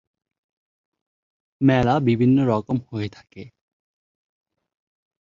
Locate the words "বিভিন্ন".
1.99-2.37